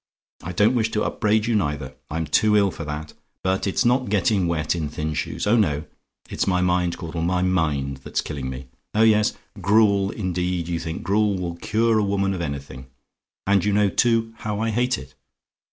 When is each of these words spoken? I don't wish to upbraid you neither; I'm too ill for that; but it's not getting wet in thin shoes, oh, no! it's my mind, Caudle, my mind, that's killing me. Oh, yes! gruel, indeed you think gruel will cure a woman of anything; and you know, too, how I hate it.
I 0.41 0.51
don't 0.51 0.73
wish 0.73 0.89
to 0.93 1.03
upbraid 1.03 1.45
you 1.45 1.53
neither; 1.55 1.93
I'm 2.09 2.25
too 2.25 2.57
ill 2.57 2.71
for 2.71 2.83
that; 2.85 3.13
but 3.43 3.67
it's 3.67 3.85
not 3.85 4.09
getting 4.09 4.47
wet 4.47 4.73
in 4.75 4.89
thin 4.89 5.13
shoes, 5.13 5.45
oh, 5.45 5.55
no! 5.55 5.83
it's 6.27 6.47
my 6.47 6.59
mind, 6.59 6.97
Caudle, 6.97 7.21
my 7.21 7.43
mind, 7.43 7.97
that's 7.97 8.19
killing 8.21 8.49
me. 8.49 8.65
Oh, 8.95 9.03
yes! 9.03 9.33
gruel, 9.61 10.09
indeed 10.09 10.67
you 10.67 10.79
think 10.79 11.03
gruel 11.03 11.37
will 11.37 11.55
cure 11.57 11.99
a 11.99 12.03
woman 12.03 12.33
of 12.33 12.41
anything; 12.41 12.87
and 13.45 13.63
you 13.63 13.71
know, 13.73 13.89
too, 13.89 14.33
how 14.37 14.59
I 14.59 14.71
hate 14.71 14.97
it. 14.97 15.13